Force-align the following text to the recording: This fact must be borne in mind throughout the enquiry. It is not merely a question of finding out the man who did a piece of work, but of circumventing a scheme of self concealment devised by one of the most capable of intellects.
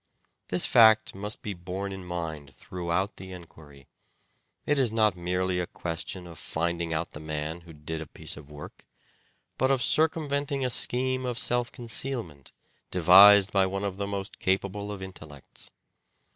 This 0.47 0.65
fact 0.65 1.13
must 1.13 1.43
be 1.43 1.53
borne 1.53 1.91
in 1.93 2.03
mind 2.03 2.55
throughout 2.55 3.17
the 3.17 3.31
enquiry. 3.33 3.87
It 4.65 4.79
is 4.79 4.91
not 4.91 5.15
merely 5.15 5.59
a 5.59 5.67
question 5.67 6.25
of 6.25 6.39
finding 6.39 6.91
out 6.91 7.11
the 7.11 7.19
man 7.19 7.61
who 7.61 7.73
did 7.73 8.01
a 8.01 8.07
piece 8.07 8.35
of 8.35 8.49
work, 8.49 8.87
but 9.59 9.69
of 9.69 9.83
circumventing 9.83 10.65
a 10.65 10.71
scheme 10.71 11.23
of 11.23 11.37
self 11.37 11.71
concealment 11.71 12.51
devised 12.89 13.51
by 13.51 13.67
one 13.67 13.83
of 13.83 13.97
the 13.97 14.07
most 14.07 14.39
capable 14.39 14.91
of 14.91 15.03
intellects. 15.03 15.69